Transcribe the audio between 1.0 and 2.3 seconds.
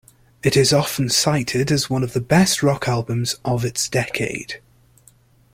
cited as one of the